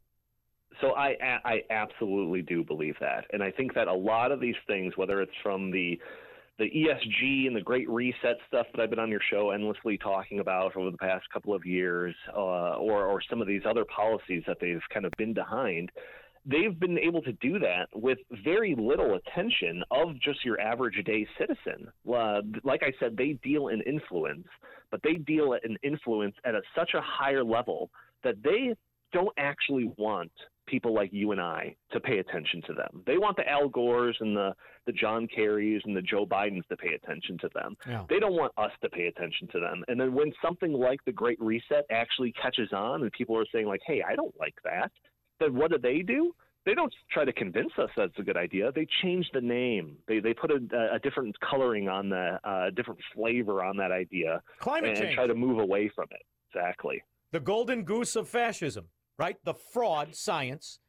So 0.81 0.95
I 0.95 1.17
I 1.45 1.63
absolutely 1.69 2.43
do 2.43 2.65
believe 2.65 2.95
that, 3.01 3.27
and 3.33 3.43
I 3.43 3.51
think 3.51 3.75
that 3.75 3.87
a 3.89 3.93
lot 3.93 4.33
of 4.33 4.41
these 4.41 4.55
things, 4.67 4.97
whether 4.97 5.21
it's 5.21 5.35
from 5.43 5.71
the 5.71 6.01
the 6.59 6.71
ESG 6.71 7.47
and 7.47 7.57
the 7.57 7.61
Great 7.61 7.89
Reset 7.89 8.37
stuff 8.47 8.67
that 8.73 8.81
I've 8.83 8.91
been 8.91 8.99
on 8.99 9.11
your 9.11 9.21
show 9.31 9.51
endlessly 9.51 9.99
talking 9.99 10.39
about 10.41 10.77
over 10.77 10.91
the 10.91 10.97
past 10.99 11.29
couple 11.33 11.55
of 11.55 11.67
years, 11.67 12.15
uh, 12.35 12.77
or 12.77 13.05
or 13.07 13.21
some 13.29 13.43
of 13.43 13.49
these 13.49 13.63
other 13.67 13.85
policies 13.85 14.43
that 14.47 14.59
they've 14.61 14.81
kind 14.93 15.05
of 15.05 15.13
been 15.19 15.35
behind, 15.35 15.91
they've 16.45 16.79
been 16.79 16.99
able 16.99 17.23
to 17.23 17.33
do 17.35 17.59
that 17.59 17.89
with 17.95 18.19
very 18.45 18.75
little 18.77 19.17
attention 19.17 19.83
of 19.91 20.19
just 20.21 20.45
your 20.45 20.61
average 20.61 21.03
day 21.05 21.27
citizen. 21.39 21.89
Uh, 22.09 22.41
like 22.65 22.83
I 22.83 22.93
said, 22.99 23.17
they 23.17 23.33
deal 23.43 23.69
in 23.69 23.81
influence, 23.83 24.47
but 24.91 25.01
they 25.03 25.15
deal 25.15 25.57
in 25.65 25.77
influence 25.83 26.35
at 26.45 26.55
a, 26.55 26.63
such 26.75 26.93
a 26.95 27.01
higher 27.01 27.45
level 27.45 27.91
that 28.25 28.43
they 28.43 28.75
don't 29.13 29.33
actually 29.39 29.93
want 29.99 30.31
people 30.67 30.95
like 30.95 31.13
you 31.13 31.33
and 31.33 31.41
I 31.41 31.75
to 31.93 31.99
pay 31.99 32.19
attention 32.19 32.63
to 32.69 32.73
them. 32.75 33.03
They 33.05 33.19
want 33.19 33.37
the 33.37 33.49
Al 33.49 33.69
Gores 33.69 34.17
and 34.21 34.37
the, 34.37 34.55
the 34.87 34.93
John 34.93 35.27
Kerrys 35.37 35.81
and 35.85 35.97
the 35.97 36.03
Joe 36.03 36.25
Bidens 36.25 36.67
to 36.69 36.77
pay 36.77 36.95
attention 36.95 37.37
to 37.39 37.51
them. 37.55 37.77
Yeah. 37.89 38.05
They 38.09 38.21
don't 38.21 38.35
want 38.35 38.53
us 38.57 38.71
to 38.83 38.89
pay 38.89 39.07
attention 39.07 39.49
to 39.53 39.59
them. 39.59 39.85
And 39.89 40.01
then 40.01 40.15
when 40.15 40.33
something 40.43 40.73
like 40.73 41.05
the 41.05 41.13
Great 41.13 41.41
Reset 41.41 41.85
actually 41.91 42.33
catches 42.41 42.73
on 42.73 43.03
and 43.03 43.11
people 43.13 43.37
are 43.37 43.47
saying 43.53 43.67
like, 43.67 43.81
"Hey, 43.85 44.03
I 44.07 44.15
don't 44.15 44.39
like 44.39 44.55
that," 44.63 44.93
then 45.41 45.55
what 45.57 45.71
do 45.71 45.79
they 45.79 46.03
do? 46.03 46.35
They 46.67 46.75
don't 46.75 46.95
try 47.11 47.25
to 47.25 47.33
convince 47.33 47.73
us 47.79 47.89
that's 47.97 48.19
a 48.19 48.23
good 48.23 48.37
idea. 48.37 48.71
They 48.73 48.87
change 49.03 49.27
the 49.33 49.41
name. 49.41 49.97
They 50.07 50.21
they 50.21 50.35
put 50.35 50.51
a, 50.51 50.61
a 50.95 50.99
different 50.99 51.35
coloring 51.41 51.89
on 51.89 52.11
the 52.11 52.39
uh, 52.45 52.71
different 52.77 53.01
flavor 53.15 53.65
on 53.65 53.77
that 53.79 53.91
idea 53.91 54.43
Climate 54.59 54.91
and 54.91 54.99
change. 54.99 55.15
try 55.15 55.27
to 55.27 55.35
move 55.35 55.59
away 55.59 55.91
from 55.95 56.07
it. 56.11 56.23
Exactly. 56.55 57.03
the 57.33 57.41
golden 57.41 57.85
goose 57.85 58.15
of 58.17 58.29
fascism, 58.29 58.89
right? 59.19 59.37
The 59.45 59.55
fraud 59.55 60.15
science, 60.15 60.81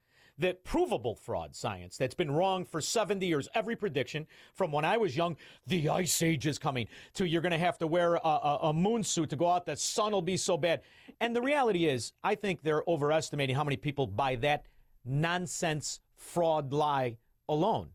the 0.41 0.57
provable 0.63 1.13
fraud 1.15 1.55
science 1.55 1.98
that's 1.98 2.15
been 2.15 2.31
wrong 2.31 2.65
for 2.65 2.81
70 2.81 3.25
years. 3.25 3.48
Every 3.53 3.75
prediction 3.75 4.25
from 4.55 4.71
when 4.71 4.83
I 4.83 4.98
was 4.98 5.15
young, 5.15 5.38
the 5.67 5.88
ice 5.88 6.21
age 6.24 6.48
is 6.48 6.57
coming, 6.57 6.88
to 7.13 7.25
you're 7.25 7.43
going 7.43 7.51
to 7.51 7.60
have 7.60 7.77
to 7.77 7.88
wear 7.88 8.15
a, 8.15 8.19
a, 8.27 8.60
a 8.63 8.74
moon 8.74 9.03
suit 9.03 9.29
to 9.29 9.36
go 9.36 9.48
out, 9.48 9.67
the 9.67 9.75
sun 9.75 10.12
will 10.12 10.21
be 10.21 10.38
so 10.38 10.57
bad. 10.57 10.81
And 11.19 11.36
the 11.36 11.41
reality 11.41 11.86
is, 11.86 12.13
I 12.24 12.33
think 12.33 12.63
they're 12.63 12.83
overestimating 12.88 13.55
how 13.55 13.63
many 13.63 13.77
people 13.77 14.07
buy 14.07 14.36
that 14.38 14.65
nonsense 15.05 16.00
fraud 16.15 16.74
lie 16.74 17.17
alone. 17.48 17.89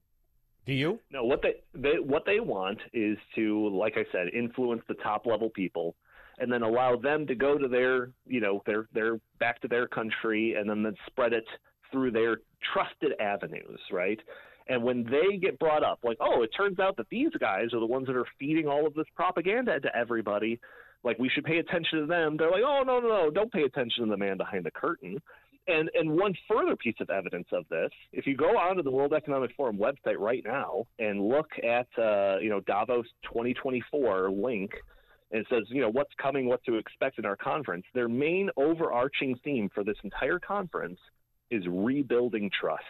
Do 0.67 0.73
you? 0.73 1.01
No, 1.11 1.25
what 1.25 1.43
they, 1.43 1.55
they 1.75 1.99
what 2.01 2.25
they 2.27 2.41
want 2.41 2.79
is 2.93 3.19
to, 3.37 3.69
like 3.69 3.95
I 3.97 4.05
said, 4.11 4.29
influence 4.33 4.83
the 4.89 4.95
top 4.95 5.25
level 5.25 5.49
people, 5.49 5.95
and 6.39 6.53
then 6.53 6.63
allow 6.63 6.97
them 6.97 7.25
to 7.29 7.37
go 7.37 7.57
to 7.57 7.69
their, 7.69 8.11
you 8.27 8.41
know, 8.41 8.63
their 8.67 8.89
their 8.93 9.21
back 9.39 9.61
to 9.61 9.69
their 9.69 9.87
country, 9.87 10.55
and 10.55 10.69
then 10.69 10.93
spread 11.07 11.33
it 11.33 11.47
through 11.91 12.11
their 12.11 12.39
trusted 12.73 13.13
avenues, 13.21 13.81
right? 13.91 14.19
And 14.69 14.83
when 14.83 15.05
they 15.05 15.37
get 15.37 15.59
brought 15.59 15.85
up, 15.85 16.01
like, 16.03 16.17
oh, 16.21 16.43
it 16.43 16.51
turns 16.57 16.79
out 16.81 16.97
that 16.97 17.09
these 17.11 17.31
guys 17.39 17.73
are 17.73 17.81
the 17.81 17.87
ones 17.87 18.07
that 18.09 18.17
are 18.17 18.27
feeding 18.39 18.67
all 18.67 18.87
of 18.87 18.95
this 18.95 19.07
propaganda 19.15 19.79
to 19.81 19.97
everybody. 19.97 20.61
Like 21.05 21.19
we 21.19 21.29
should 21.29 21.45
pay 21.45 21.59
attention 21.59 22.01
to 22.01 22.07
them. 22.07 22.37
They're 22.37 22.51
like, 22.51 22.65
oh 22.67 22.83
no 22.85 22.99
no 22.99 23.09
no, 23.09 23.31
don't 23.31 23.53
pay 23.53 23.63
attention 23.63 24.05
to 24.05 24.11
the 24.11 24.17
man 24.17 24.37
behind 24.37 24.65
the 24.65 24.73
curtain. 24.73 25.21
And 25.69 25.89
and 25.95 26.11
one 26.19 26.35
further 26.49 26.75
piece 26.75 26.97
of 27.01 27.11
evidence 27.11 27.47
of 27.53 27.65
this, 27.69 27.91
if 28.13 28.27
you 28.27 28.37
go 28.37 28.57
onto 28.57 28.83
the 28.83 28.91
World 28.91 29.13
Economic 29.13 29.53
Forum 29.57 29.79
website 29.79 30.19
right 30.19 30.43
now 30.45 30.85
and 30.99 31.29
look 31.29 31.49
at 31.63 31.87
uh, 31.97 32.39
you 32.39 32.49
know 32.49 32.61
Davos 32.61 33.07
2024 33.25 34.31
link, 34.33 34.73
and 35.31 35.43
it 35.43 35.47
says 35.49 35.65
you 35.69 35.81
know 35.81 35.91
what's 35.91 36.13
coming, 36.21 36.49
what 36.49 36.65
to 36.65 36.75
expect 36.75 37.21
in 37.21 37.25
our 37.25 37.37
conference. 37.37 37.85
Their 37.95 38.09
main 38.09 38.51
overarching 38.57 39.37
theme 39.45 39.71
for 39.73 39.85
this 39.85 39.97
entire 40.03 40.41
conference 40.41 40.99
is 41.51 41.65
rebuilding 41.69 42.51
trust. 42.59 42.83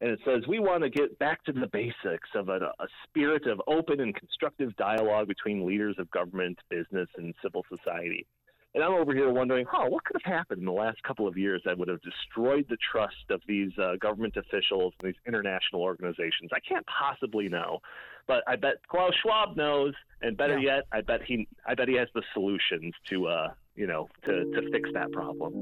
And 0.00 0.10
it 0.10 0.18
says 0.24 0.42
we 0.48 0.58
want 0.58 0.82
to 0.82 0.90
get 0.90 1.18
back 1.18 1.44
to 1.44 1.52
the 1.52 1.68
basics 1.72 2.28
of 2.34 2.48
a, 2.48 2.72
a 2.80 2.86
spirit 3.04 3.46
of 3.46 3.60
open 3.68 4.00
and 4.00 4.14
constructive 4.14 4.74
dialogue 4.76 5.28
between 5.28 5.64
leaders 5.64 5.96
of 5.98 6.10
government, 6.10 6.58
business, 6.68 7.08
and 7.16 7.34
civil 7.40 7.64
society. 7.68 8.26
And 8.74 8.82
I'm 8.82 8.94
over 8.94 9.12
here 9.12 9.30
wondering, 9.30 9.66
huh, 9.70 9.88
what 9.90 10.02
could 10.04 10.16
have 10.24 10.32
happened 10.32 10.60
in 10.60 10.64
the 10.64 10.72
last 10.72 11.02
couple 11.02 11.28
of 11.28 11.36
years 11.36 11.60
that 11.66 11.76
would 11.76 11.88
have 11.88 12.00
destroyed 12.00 12.64
the 12.70 12.78
trust 12.90 13.30
of 13.30 13.42
these 13.46 13.70
uh, 13.78 13.96
government 14.00 14.34
officials 14.36 14.94
and 15.00 15.12
these 15.12 15.20
international 15.26 15.82
organizations? 15.82 16.50
I 16.54 16.60
can't 16.60 16.86
possibly 16.86 17.50
know, 17.50 17.80
but 18.26 18.42
I 18.46 18.56
bet 18.56 18.76
Klaus 18.88 19.12
Schwab 19.22 19.58
knows, 19.58 19.92
and 20.22 20.38
better 20.38 20.58
Yeah. 20.58 20.76
yet, 20.76 20.84
I 20.90 21.02
bet 21.02 21.22
he, 21.22 21.46
I 21.66 21.74
bet 21.74 21.86
he 21.86 21.96
has 21.96 22.08
the 22.14 22.22
solutions 22.32 22.94
to, 23.10 23.28
uh, 23.28 23.48
you 23.76 23.86
know, 23.86 24.08
to, 24.24 24.44
to 24.52 24.70
fix 24.70 24.88
that 24.94 25.12
problem. 25.12 25.52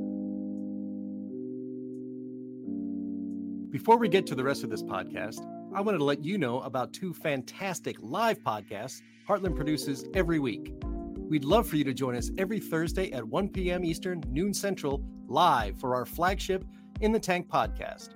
Before 3.71 3.97
we 3.97 4.09
get 4.09 4.27
to 4.27 4.35
the 4.35 4.43
rest 4.43 4.65
of 4.65 4.71
this 4.71 4.83
podcast, 4.83 5.47
I 5.73 5.81
wanted 5.81 5.99
to 5.99 6.05
let 6.05 6.25
you 6.25 6.39
know 6.39 6.61
about 6.63 6.93
two 6.93 7.15
fantastic 7.15 7.97
live 8.01 8.41
podcasts 8.41 9.01
Heartland 9.29 9.55
produces 9.55 10.07
every 10.13 10.41
week. 10.41 10.75
We'd 11.17 11.45
love 11.45 11.69
for 11.69 11.77
you 11.77 11.85
to 11.85 11.95
join 11.95 12.17
us 12.17 12.33
every 12.37 12.59
Thursday 12.59 13.13
at 13.13 13.23
1 13.23 13.51
p.m. 13.51 13.85
Eastern, 13.85 14.25
noon 14.27 14.53
Central, 14.53 15.05
live 15.29 15.79
for 15.79 15.95
our 15.95 16.05
flagship 16.05 16.65
In 17.01 17.13
the 17.13 17.21
Tank 17.21 17.47
podcast. 17.47 18.09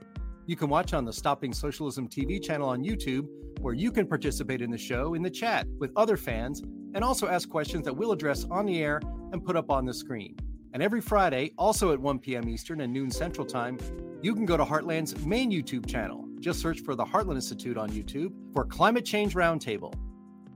You 0.47 0.57
can 0.57 0.69
watch 0.69 0.93
on 0.93 1.05
the 1.05 1.13
Stopping 1.13 1.53
Socialism 1.53 2.09
TV 2.09 2.43
channel 2.43 2.69
on 2.69 2.83
YouTube, 2.83 3.29
where 3.61 3.75
you 3.75 3.93
can 3.93 4.09
participate 4.09 4.61
in 4.61 4.73
the 4.73 4.77
show 4.77 5.15
in 5.15 5.23
the 5.23 5.31
chat 5.31 5.69
with 5.79 5.93
other 5.95 6.17
fans 6.17 6.63
and 6.95 7.05
also 7.05 7.29
ask 7.29 7.49
questions 7.49 7.85
that 7.85 7.97
we'll 7.97 8.11
address 8.11 8.45
on 8.51 8.67
the 8.67 8.83
air 8.83 9.01
and 9.31 9.45
put 9.45 9.55
up 9.55 9.71
on 9.71 9.85
the 9.85 9.95
screen. 9.95 10.37
And 10.73 10.83
every 10.83 11.01
Friday, 11.01 11.53
also 11.57 11.93
at 11.93 12.01
1 12.01 12.19
p.m. 12.19 12.49
Eastern 12.49 12.81
and 12.81 12.93
noon 12.93 13.13
Central 13.13 13.47
Time, 13.47 13.79
you 14.25 14.35
can 14.35 14.47
go 14.47 14.57
to 14.57 14.65
Heartland's 14.65 15.23
main 15.27 15.51
YouTube 15.51 15.85
channel. 15.85 16.27
Just 16.41 16.59
search 16.59 16.81
for 16.81 16.95
the 16.95 17.05
Heartland 17.05 17.35
Institute 17.35 17.77
on 17.77 17.91
YouTube 17.91 18.33
for 18.55 18.65
Climate 18.65 19.05
Change 19.05 19.35
Roundtable. 19.35 19.93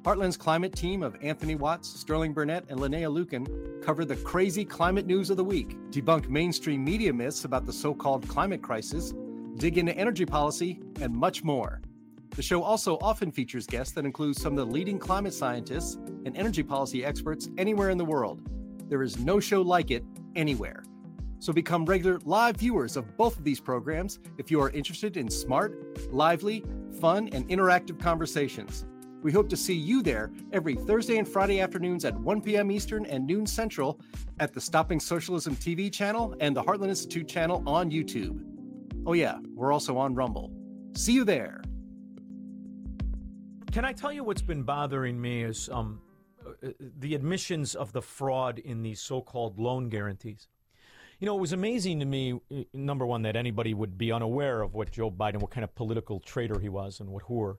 Heartland's 0.05 0.39
climate 0.39 0.75
team 0.75 1.03
of 1.03 1.19
Anthony 1.21 1.55
Watts, 1.55 1.87
Sterling 2.01 2.33
Burnett, 2.33 2.65
and 2.71 2.81
Linnea 2.81 3.13
Lukacs 3.13 3.85
cover 3.85 4.07
the 4.07 4.17
crazy 4.17 4.65
climate 4.65 5.05
news 5.05 5.29
of 5.29 5.37
the 5.37 5.45
week, 5.45 5.77
debunk 5.91 6.31
mainstream 6.31 6.83
media 6.83 7.13
myths 7.13 7.45
about 7.45 7.67
the 7.67 7.73
so 7.73 7.93
called 7.93 8.27
climate 8.27 8.63
crisis, 8.63 9.13
dig 9.57 9.77
into 9.77 9.95
energy 9.99 10.25
policy, 10.25 10.81
and 11.03 11.15
much 11.15 11.45
more. 11.45 11.83
The 12.31 12.43
show 12.43 12.63
also 12.63 12.97
often 13.03 13.31
features 13.31 13.67
guests 13.67 13.93
that 13.97 14.07
include 14.07 14.37
some 14.37 14.57
of 14.57 14.67
the 14.67 14.73
leading 14.73 14.99
climate 14.99 15.35
scientists 15.35 15.97
and 16.25 16.35
energy 16.39 16.63
policy 16.63 17.05
experts 17.05 17.51
anywhere 17.59 17.91
in 17.91 17.99
the 17.99 18.05
world. 18.07 18.41
There 18.89 19.03
is 19.03 19.19
no 19.19 19.41
show 19.41 19.61
like 19.61 19.91
it 19.91 20.05
anywhere. 20.37 20.85
So 21.41 21.53
become 21.53 21.85
regular 21.85 22.19
live 22.25 22.57
viewers 22.57 22.97
of 22.97 23.17
both 23.17 23.39
of 23.39 23.45
these 23.45 23.61
programs 23.61 24.19
if 24.39 24.51
you 24.51 24.61
are 24.61 24.71
interested 24.71 25.17
in 25.17 25.31
smart, 25.31 26.13
lively, 26.13 26.65
fun, 27.01 27.29
and 27.29 27.49
interactive 27.49 27.99
conversations. 28.01 28.85
We 29.23 29.33
hope 29.33 29.49
to 29.49 29.57
see 29.57 29.75
you 29.75 30.03
there 30.03 30.31
every 30.53 30.75
Thursday 30.75 31.19
and 31.19 31.27
Friday 31.27 31.61
afternoons 31.61 32.05
at 32.05 32.19
1 32.19 32.41
p.m. 32.41 32.71
Eastern 32.71 33.05
and 33.07 33.27
noon 33.27 33.47
Central 33.47 34.01
at 34.39 34.53
the 34.53 34.61
Stopping 34.61 35.01
Socialism 35.01 35.57
TV 35.57 35.93
channel 35.93 36.37
and 36.41 36.57
the 36.57 36.63
Heartland 36.63 36.89
Institute 36.89 37.27
channel 37.29 37.63
on 37.67 37.91
YouTube. 37.91 38.41
Oh, 39.07 39.15
yeah, 39.15 39.39
we're 39.55 39.73
also 39.73 39.97
on 39.97 40.15
Rumble. 40.15 40.53
See 40.95 41.13
you 41.13 41.25
there. 41.25 41.63
Can 43.73 43.85
I 43.85 43.93
tell 43.93 44.13
you 44.13 44.23
what's 44.23 44.43
been 44.43 44.63
bothering 44.63 45.21
me 45.21 45.43
is 45.43 45.69
um, 45.73 46.01
uh, 46.63 46.69
the 46.99 47.15
admissions 47.15 47.75
of 47.75 47.93
the 47.93 48.03
fraud 48.03 48.59
in 48.59 48.83
these 48.83 49.01
so-called 49.01 49.59
loan 49.59 49.89
guarantees. 49.89 50.49
You 51.21 51.27
know, 51.27 51.37
it 51.37 51.41
was 51.41 51.53
amazing 51.53 51.99
to 51.99 52.07
me, 52.07 52.33
uh, 52.33 52.63
number 52.73 53.05
one, 53.05 53.23
that 53.23 53.35
anybody 53.35 53.75
would 53.75 53.99
be 53.99 54.13
unaware 54.13 54.63
of 54.63 54.75
what 54.75 54.93
Joe 54.93 55.11
Biden, 55.11 55.41
what 55.41 55.51
kind 55.51 55.65
of 55.65 55.75
political 55.75 56.21
traitor 56.21 56.61
he 56.61 56.69
was, 56.69 57.01
and 57.01 57.11
what 57.11 57.25
whore 57.25 57.57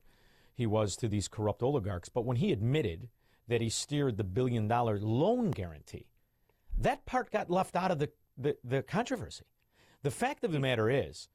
he 0.54 0.66
was 0.66 0.96
to 0.98 1.10
these 1.10 1.28
corrupt 1.28 1.62
oligarchs. 1.62 2.10
But 2.10 2.25
when 2.25 2.38
he 2.38 2.54
admitted 2.54 3.10
that 3.50 3.62
he 3.62 3.70
steered 3.70 4.16
the 4.16 4.24
billion-dollar 4.24 5.00
loan 5.00 5.51
guarantee, 5.51 6.08
that 6.78 7.06
part 7.06 7.32
got 7.32 7.50
left 7.50 7.75
out 7.75 7.92
of 7.92 8.00
the, 8.00 8.10
the, 8.38 8.56
the 8.63 8.82
controversy. 8.82 9.46
The 10.04 10.12
fact 10.12 10.46
of 10.46 10.54
the 10.54 10.60
matter 10.60 10.89
is, 10.89 11.28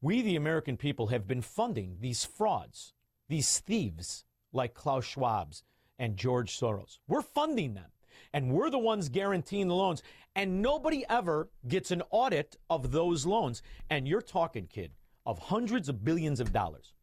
we, 0.00 0.22
the 0.22 0.36
American 0.36 0.76
people, 0.76 1.08
have 1.08 1.26
been 1.26 1.42
funding 1.42 1.96
these 2.00 2.24
frauds, 2.24 2.92
these 3.28 3.58
thieves 3.58 4.24
like 4.52 4.74
Klaus 4.74 5.04
Schwab's 5.04 5.64
and 5.98 6.16
George 6.16 6.58
Soros. 6.58 6.98
We're 7.08 7.22
funding 7.22 7.74
them, 7.74 7.90
and 8.32 8.52
we're 8.52 8.70
the 8.70 8.78
ones 8.78 9.08
guaranteeing 9.08 9.68
the 9.68 9.74
loans. 9.74 10.02
And 10.34 10.62
nobody 10.62 11.04
ever 11.08 11.50
gets 11.68 11.90
an 11.90 12.02
audit 12.10 12.56
of 12.70 12.92
those 12.92 13.26
loans. 13.26 13.62
And 13.90 14.08
you're 14.08 14.22
talking, 14.22 14.66
kid, 14.66 14.92
of 15.26 15.38
hundreds 15.38 15.88
of 15.88 16.04
billions 16.04 16.40
of 16.40 16.52
dollars. 16.52 16.94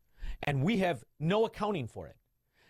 And 0.44 0.64
we 0.64 0.78
have 0.78 1.04
no 1.20 1.46
accounting 1.46 1.88
for 1.88 2.08
it. 2.08 2.16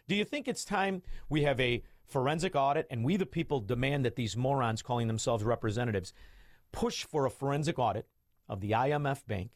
Do 0.07 0.15
you 0.15 0.25
think 0.25 0.47
it's 0.47 0.65
time 0.65 1.03
we 1.29 1.43
have 1.43 1.59
a 1.59 1.83
forensic 2.03 2.55
audit 2.55 2.87
and 2.89 3.05
we, 3.05 3.15
the 3.15 3.25
people, 3.25 3.59
demand 3.59 4.05
that 4.05 4.15
these 4.15 4.35
morons 4.35 4.81
calling 4.81 5.07
themselves 5.07 5.43
representatives 5.43 6.13
push 6.71 7.05
for 7.05 7.25
a 7.25 7.31
forensic 7.31 7.77
audit 7.77 8.07
of 8.47 8.59
the 8.59 8.71
IMF 8.71 9.25
Bank 9.27 9.51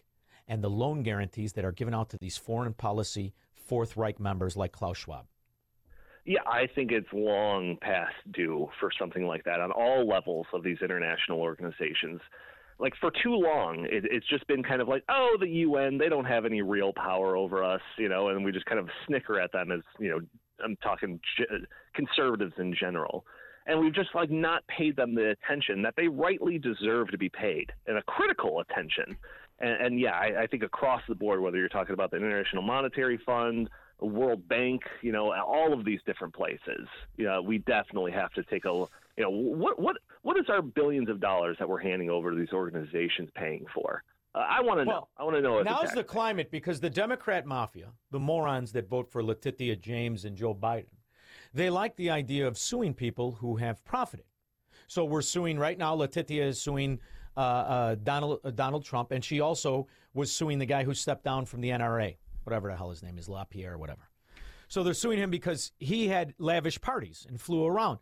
and 0.48 0.64
the 0.64 0.70
loan 0.70 1.04
guarantees 1.04 1.54
that 1.54 1.66
are 1.66 1.72
given 1.72 1.94
out 1.94 2.10
to 2.12 2.18
these 2.18 2.38
foreign 2.38 2.74
policy 2.74 3.34
Fourth 3.56 3.98
Reich 3.98 4.20
members 4.20 4.56
like 4.56 4.72
Klaus 4.72 4.98
Schwab? 4.98 5.26
Yeah, 6.26 6.42
I 6.46 6.68
think 6.74 6.92
it's 6.92 7.08
long 7.12 7.78
past 7.82 8.16
due 8.32 8.70
for 8.80 8.90
something 8.98 9.26
like 9.26 9.44
that 9.44 9.60
on 9.60 9.72
all 9.72 10.08
levels 10.08 10.48
of 10.54 10.64
these 10.64 10.78
international 10.82 11.40
organizations. 11.40 12.22
Like 12.80 12.94
for 13.00 13.12
too 13.24 13.36
long, 13.36 13.86
it, 13.90 14.06
it's 14.10 14.28
just 14.28 14.48
been 14.48 14.64
kind 14.64 14.82
of 14.82 14.88
like, 14.88 15.04
oh, 15.10 15.36
the 15.40 15.48
UN, 15.48 15.98
they 15.98 16.10
don't 16.10 16.26
have 16.26 16.46
any 16.46 16.62
real 16.62 16.94
power 16.94 17.36
over 17.36 17.64
us, 17.64 17.82
you 17.98 18.10
know, 18.10 18.30
and 18.30 18.44
we 18.44 18.52
just 18.52 18.66
kind 18.66 18.80
of 18.80 18.88
snicker 19.06 19.40
at 19.40 19.52
them 19.52 19.72
as, 19.72 19.82
you 20.00 20.10
know, 20.10 20.20
I'm 20.64 20.78
talking 20.78 21.20
conservatives 21.94 22.54
in 22.58 22.74
general. 22.80 23.26
And 23.66 23.80
we've 23.80 23.94
just 23.94 24.10
like 24.16 24.30
not 24.30 24.66
paid 24.68 24.96
them 24.96 25.16
the 25.16 25.32
attention 25.32 25.82
that 25.84 25.94
they 25.96 26.08
rightly 26.08 26.58
deserve 26.58 27.10
to 27.12 27.18
be 27.18 27.30
paid, 27.30 27.72
and 27.88 27.98
a 27.98 28.04
critical 28.04 28.60
attention. 28.60 29.16
And, 29.60 29.86
and 29.86 30.00
yeah, 30.00 30.12
I, 30.12 30.44
I 30.44 30.48
think 30.48 30.64
across 30.64 31.02
the 31.08 31.16
board, 31.16 31.40
whether 31.40 31.58
you're 31.58 31.70
talking 31.70 31.94
about 31.94 32.12
the 32.12 32.18
International 32.18 32.62
Monetary 32.62 33.20
Fund, 33.26 33.70
World 34.00 34.48
Bank, 34.48 34.82
you 35.02 35.12
know, 35.12 35.34
all 35.34 35.74
of 35.74 35.86
these 35.86 36.00
different 36.06 36.34
places, 36.34 36.88
you 37.18 37.26
know, 37.26 37.42
we 37.42 37.60
definitely 37.60 38.12
have 38.12 38.32
to 38.34 38.44
take 38.44 38.66
a, 38.66 38.70
you 39.18 39.24
know, 39.24 39.30
what 39.30 39.80
what 39.80 39.98
what 40.24 40.38
is 40.38 40.46
our 40.50 40.62
billions 40.62 41.10
of 41.10 41.20
dollars 41.20 41.58
that 41.60 41.68
we're 41.68 41.80
handing 41.82 42.10
over 42.10 42.32
to 42.32 42.38
these 42.38 42.54
organizations 42.54 43.30
paying 43.36 43.66
for? 43.74 44.04
Uh, 44.36 44.46
I 44.50 44.62
want 44.62 44.80
to 44.80 44.86
know. 44.86 45.08
I 45.18 45.24
want 45.24 45.36
to 45.36 45.42
know. 45.42 45.62
Now's 45.62 45.92
the 45.92 46.04
climate 46.04 46.50
because 46.50 46.80
the 46.80 46.90
Democrat 46.90 47.46
mafia, 47.46 47.90
the 48.12 48.20
morons 48.20 48.72
that 48.72 48.90
vote 48.90 49.10
for 49.12 49.24
Letitia 49.24 49.76
James 49.76 50.26
and 50.26 50.36
Joe 50.36 50.56
Biden, 50.56 50.98
they 51.54 51.70
like 51.70 51.96
the 51.96 52.10
idea 52.10 52.48
of 52.48 52.58
suing 52.58 52.94
people 52.94 53.34
who 53.34 53.58
have 53.58 53.84
profited. 53.86 54.26
So 54.88 55.06
we're 55.06 55.22
suing 55.22 55.60
right 55.60 55.78
now. 55.78 55.94
Letitia 55.94 56.46
is 56.46 56.60
suing 56.60 57.00
uh, 57.38 57.40
uh, 57.40 57.96
Donald 58.04 58.40
uh, 58.44 58.52
Donald 58.52 58.86
Trump, 58.86 59.12
and 59.12 59.24
she 59.24 59.40
also 59.40 59.88
was 60.14 60.32
suing 60.32 60.60
the 60.60 60.66
guy 60.66 60.84
who 60.84 60.94
stepped 60.94 61.24
down 61.24 61.46
from 61.46 61.62
the 61.62 61.70
NRA, 61.70 62.16
whatever 62.44 62.70
the 62.70 62.78
hell 62.78 62.90
his 62.90 63.04
name 63.04 63.18
is, 63.18 63.30
LaPierre 63.30 63.78
whatever. 63.78 64.10
So 64.68 64.84
they're 64.84 64.94
suing 64.94 65.20
him 65.20 65.30
because 65.30 65.72
he 65.80 66.08
had 66.08 66.34
lavish 66.40 66.82
parties 66.82 67.26
and 67.30 67.40
flew 67.40 67.66
around. 67.66 68.00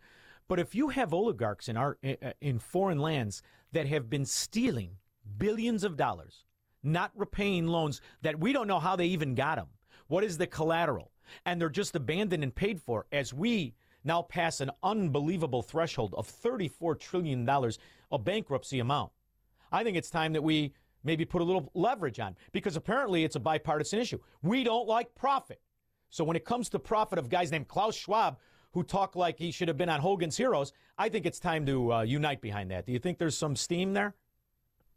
But 0.48 0.60
if 0.60 0.75
you 0.75 0.89
have 0.89 1.13
oligarchs 1.13 1.69
in 1.69 1.77
our 1.77 1.98
uh, 2.03 2.31
in 2.41 2.60
foreign 2.60 3.00
lands 3.00 3.41
that 3.71 3.88
have 3.88 4.10
been 4.10 4.25
stealing 4.25 4.98
billions 5.38 5.83
of 5.83 5.98
dollars, 5.98 6.43
not 6.83 7.12
repaying 7.15 7.67
loans 7.67 8.01
that 8.21 8.39
we 8.39 8.53
don't 8.53 8.67
know 8.67 8.79
how 8.79 8.95
they 8.95 9.05
even 9.05 9.36
got 9.36 9.55
them. 9.55 9.67
What 10.07 10.24
is 10.24 10.38
the 10.38 10.48
collateral? 10.48 11.12
And 11.45 11.60
they're 11.60 11.69
just 11.69 11.95
abandoned 11.95 12.43
and 12.43 12.53
paid 12.53 12.81
for 12.81 13.05
as 13.12 13.33
we 13.33 13.75
now 14.03 14.24
pass 14.24 14.62
an 14.62 14.71
unbelievable 14.83 15.62
threshold 15.62 16.13
of 16.17 16.27
$34 16.27 17.00
trillion 17.00 17.48
of 17.48 18.24
bankruptcy 18.24 18.79
amount. 18.79 19.12
I 19.71 19.83
think 19.83 19.95
it's 19.95 20.10
time 20.10 20.33
that 20.33 20.43
we 20.43 20.74
maybe 21.03 21.25
put 21.25 21.41
a 21.41 21.46
little 21.46 21.72
leverage 21.74 22.20
on 22.20 22.36
because 22.51 22.75
apparently 22.75 23.24
it's 23.24 23.36
a 23.36 23.39
bipartisan 23.39 24.00
issue. 24.00 24.20
We 24.41 24.63
don't 24.63 24.88
like 24.88 25.13
profit. 25.15 25.62
So 26.10 26.24
when 26.24 26.36
it 26.36 26.46
comes 26.46 26.70
to 26.70 26.79
profit 26.79 27.17
of 27.17 27.29
guys 27.29 27.51
named 27.51 27.67
Klaus 27.67 27.96
Schwab 27.96 28.38
who 28.74 28.84
talk 28.84 29.15
like 29.15 29.38
he 29.38 29.51
should 29.51 29.67
have 29.67 29.77
been 29.77 29.89
on 29.89 30.00
Hogan's 30.00 30.38
Heroes, 30.38 30.74
I 30.98 31.10
think 31.10 31.25
it's 31.25 31.39
time 31.39 31.65
to 31.65 31.93
uh, 31.93 32.01
unite 32.03 32.41
behind 32.41 32.72
that. 32.72 32.86
Do 32.86 32.91
you 32.91 33.00
think 33.00 33.17
there's 33.17 33.38
some 33.38 33.55
steam 33.55 33.93
there? 33.93 34.15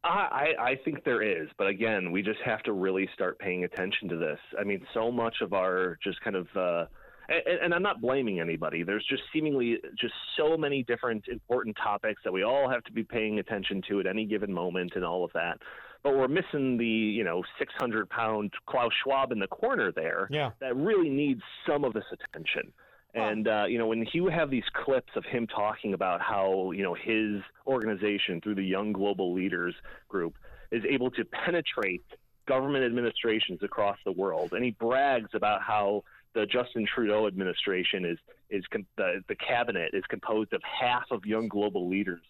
I, 0.05 0.49
I 0.61 0.75
think 0.85 1.03
there 1.05 1.23
is, 1.23 1.49
but 1.57 1.67
again, 1.67 2.13
we 2.13 2.21
just 2.21 2.41
have 2.45 2.63
to 2.65 2.73
really 2.73 3.09
start 3.15 3.39
paying 3.39 3.65
attention 3.65 4.07
to 4.11 4.17
this. 4.17 4.39
I 4.59 4.63
mean, 4.63 4.87
so 4.93 5.11
much 5.11 5.37
of 5.41 5.55
our 5.55 5.99
just 6.05 6.21
kind 6.21 6.37
of, 6.37 6.47
uh, 6.55 6.85
and, 7.29 7.59
and 7.63 7.75
I'm 7.75 7.83
not 7.83 8.03
blaming 8.03 8.39
anybody. 8.39 8.83
There's 8.83 9.07
just 9.09 9.23
seemingly 9.33 9.79
just 9.99 10.13
so 10.37 10.59
many 10.59 10.83
different 10.83 11.25
important 11.29 11.75
topics 11.83 12.21
that 12.25 12.33
we 12.33 12.43
all 12.43 12.69
have 12.69 12.85
to 12.85 12.93
be 12.93 13.03
paying 13.03 13.39
attention 13.39 13.81
to 13.89 14.01
at 14.01 14.07
any 14.07 14.27
given 14.27 14.53
moment, 14.53 14.93
and 14.95 15.07
all 15.07 15.25
of 15.25 15.33
that. 15.33 15.59
But 16.05 16.17
we're 16.17 16.29
missing 16.29 16.77
the, 16.77 16.87
you 16.87 17.25
know, 17.25 17.43
600 17.59 18.09
pound 18.09 18.53
Klaus 18.67 18.93
Schwab 19.03 19.33
in 19.33 19.41
the 19.41 19.49
corner 19.49 19.91
there. 19.91 20.29
Yeah. 20.31 20.51
That 20.61 20.77
really 20.77 21.09
needs 21.09 21.41
some 21.67 21.83
of 21.83 21.95
this 21.95 22.05
attention. 22.13 22.73
And 23.15 23.47
uh, 23.47 23.67
you 23.69 23.79
know, 23.79 23.87
when 23.87 24.07
you 24.13 24.27
have 24.27 24.51
these 24.51 24.65
clips 24.85 25.13
of 25.15 25.25
him 25.25 25.47
talking 25.47 25.95
about 25.95 26.21
how 26.21 26.73
you 26.73 26.83
know 26.83 26.95
his 26.95 27.43
organization 27.67 28.41
through 28.41 28.57
the 28.57 28.65
Young 28.65 28.93
Global 28.93 29.33
Leaders 29.33 29.75
Group 30.09 30.35
is 30.73 30.83
able 30.89 31.11
to 31.13 31.25
penetrate 31.25 32.05
government 32.47 32.85
administrations 32.85 33.61
across 33.63 33.99
the 34.05 34.13
world, 34.13 34.53
and 34.53 34.65
he 34.65 34.73
brags 34.73 35.31
about 35.33 35.63
how 35.63 36.03
the 36.35 36.45
Justin 36.45 36.87
Trudeau 36.93 37.29
administration 37.29 38.05
is 38.05 38.19
is 38.51 38.65
com- 38.73 38.87
the 38.97 39.23
the 39.29 39.37
cabinet 39.37 39.91
is 39.93 40.03
composed 40.09 40.53
of 40.53 40.61
half 40.63 41.05
of 41.13 41.25
Young 41.25 41.47
Global 41.47 41.89
Leaders 41.89 42.23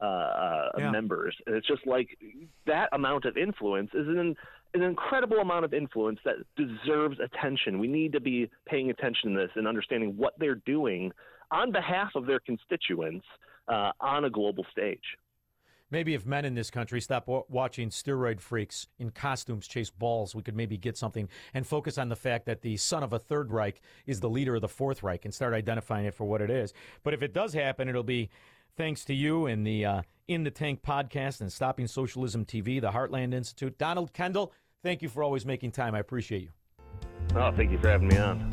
uh, 0.00 0.04
uh, 0.04 0.70
Yeah. 0.78 0.90
members, 0.90 1.36
and 1.46 1.54
it's 1.54 1.66
just 1.66 1.86
like 1.86 2.08
that 2.66 2.88
amount 2.92 3.24
of 3.24 3.36
influence 3.36 3.90
is 3.94 4.08
an 4.08 4.36
an 4.72 4.82
incredible 4.82 5.38
amount 5.38 5.64
of 5.64 5.74
influence 5.74 6.20
that 6.24 6.36
deserves 6.54 7.18
attention. 7.18 7.80
We 7.80 7.88
need 7.88 8.12
to 8.12 8.20
be 8.20 8.48
paying 8.66 8.90
attention 8.90 9.32
to 9.34 9.40
this 9.40 9.50
and 9.56 9.66
understanding 9.66 10.16
what 10.16 10.38
they're 10.38 10.62
doing 10.64 11.10
on 11.50 11.72
behalf 11.72 12.12
of 12.14 12.24
their 12.26 12.38
constituents 12.38 13.26
uh, 13.66 13.90
on 14.00 14.26
a 14.26 14.30
global 14.30 14.64
stage. 14.70 15.02
Maybe 15.90 16.14
if 16.14 16.24
men 16.24 16.44
in 16.44 16.54
this 16.54 16.70
country 16.70 17.00
stop 17.00 17.26
wa- 17.26 17.42
watching 17.48 17.88
steroid 17.88 18.38
freaks 18.40 18.86
in 19.00 19.10
costumes 19.10 19.66
chase 19.66 19.90
balls, 19.90 20.36
we 20.36 20.42
could 20.42 20.54
maybe 20.54 20.76
get 20.76 20.96
something 20.96 21.28
and 21.52 21.66
focus 21.66 21.98
on 21.98 22.08
the 22.08 22.14
fact 22.14 22.46
that 22.46 22.62
the 22.62 22.76
son 22.76 23.02
of 23.02 23.12
a 23.12 23.18
Third 23.18 23.50
Reich 23.50 23.80
is 24.06 24.20
the 24.20 24.30
leader 24.30 24.54
of 24.54 24.60
the 24.60 24.68
Fourth 24.68 25.02
Reich 25.02 25.24
and 25.24 25.34
start 25.34 25.52
identifying 25.52 26.06
it 26.06 26.14
for 26.14 26.26
what 26.26 26.40
it 26.40 26.48
is. 26.48 26.72
But 27.02 27.12
if 27.12 27.24
it 27.24 27.34
does 27.34 27.52
happen, 27.54 27.88
it'll 27.88 28.04
be 28.04 28.30
thanks 28.80 29.04
to 29.04 29.12
you 29.12 29.44
and 29.44 29.66
the 29.66 29.84
uh, 29.84 30.02
In 30.26 30.42
the 30.42 30.50
Tank 30.50 30.80
podcast 30.80 31.42
and 31.42 31.52
Stopping 31.52 31.86
Socialism 31.86 32.46
TV, 32.46 32.80
the 32.80 32.92
Heartland 32.92 33.34
Institute. 33.34 33.76
Donald 33.76 34.14
Kendal, 34.14 34.52
thank 34.82 35.02
you 35.02 35.10
for 35.10 35.22
always 35.22 35.44
making 35.44 35.72
time. 35.72 35.94
I 35.94 35.98
appreciate 35.98 36.40
you. 36.40 36.48
Oh, 37.34 37.52
thank 37.52 37.70
you 37.72 37.78
for 37.78 37.90
having 37.90 38.08
me 38.08 38.16
on. 38.16 38.48